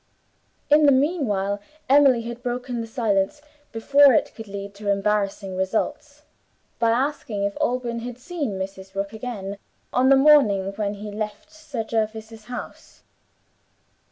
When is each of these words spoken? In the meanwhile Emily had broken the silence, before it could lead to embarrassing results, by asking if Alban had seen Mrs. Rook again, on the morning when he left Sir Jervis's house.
In 0.71 0.87
the 0.87 0.91
meanwhile 0.91 1.59
Emily 1.87 2.23
had 2.23 2.41
broken 2.41 2.81
the 2.81 2.87
silence, 2.87 3.39
before 3.71 4.13
it 4.15 4.33
could 4.33 4.47
lead 4.47 4.73
to 4.73 4.89
embarrassing 4.89 5.55
results, 5.55 6.23
by 6.79 6.89
asking 6.89 7.43
if 7.43 7.55
Alban 7.61 7.99
had 7.99 8.17
seen 8.17 8.57
Mrs. 8.57 8.95
Rook 8.95 9.13
again, 9.13 9.59
on 9.93 10.09
the 10.09 10.15
morning 10.15 10.73
when 10.75 10.95
he 10.95 11.11
left 11.11 11.51
Sir 11.53 11.83
Jervis's 11.83 12.45
house. 12.45 13.03